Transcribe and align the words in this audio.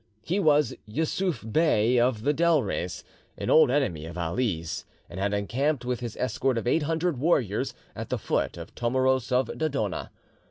He 0.23 0.39
was 0.39 0.73
Yussuf 0.87 1.45
Bey 1.51 1.99
of 1.99 2.23
the 2.23 2.33
Delres, 2.33 3.03
an 3.37 3.51
old 3.51 3.69
enemy 3.69 4.05
of 4.07 4.17
Ali's, 4.17 4.83
and 5.07 5.19
had 5.19 5.31
encamped 5.31 5.85
with 5.85 5.99
his 5.99 6.17
escort 6.17 6.57
of 6.57 6.65
eight 6.65 6.81
hundred 6.81 7.17
warriors 7.19 7.75
at 7.95 8.09
the 8.09 8.17
foot 8.17 8.57
of 8.57 8.73
Tomoros 8.73 9.31
of 9.31 9.55
Dodona. 9.55 10.09